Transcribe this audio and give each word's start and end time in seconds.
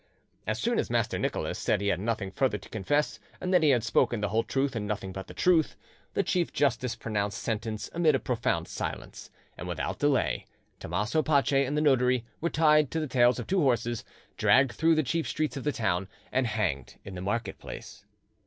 As 0.47 0.59
soon 0.59 0.79
as 0.79 0.89
Master 0.89 1.19
Nicholas 1.19 1.59
said 1.59 1.79
he 1.79 1.89
had 1.89 1.99
nothing 1.99 2.31
further 2.31 2.57
to 2.57 2.69
confess, 2.69 3.19
and 3.39 3.53
that 3.53 3.61
he 3.61 3.69
had 3.69 3.83
spoken 3.83 4.19
the 4.19 4.29
whole 4.29 4.41
truth 4.43 4.75
and 4.75 4.87
nothing 4.87 5.11
but 5.13 5.27
the 5.27 5.33
truth, 5.35 5.75
the 6.15 6.23
chief 6.23 6.51
justice 6.51 6.95
pronounced 6.95 7.37
sentence 7.37 7.87
amid 7.93 8.15
a 8.15 8.19
profound 8.19 8.67
silence; 8.67 9.29
and 9.59 9.67
without 9.67 9.99
delay 9.99 10.47
Tommaso 10.79 11.21
Pace 11.21 11.51
and 11.53 11.77
the 11.77 11.81
notary 11.81 12.25
were 12.39 12.49
tied 12.49 12.89
to 12.89 12.99
the 12.99 13.05
tails 13.05 13.37
of 13.37 13.45
two 13.45 13.61
horses, 13.61 14.03
dragged 14.37 14.71
through 14.71 14.95
the 14.95 15.03
chief 15.03 15.27
streets 15.27 15.55
of 15.55 15.63
the 15.65 15.71
town, 15.71 16.07
and 16.31 16.47
hanged 16.47 16.95
in 17.05 17.13
the 17.13 17.21
market 17.21 17.59
place. 17.59 18.03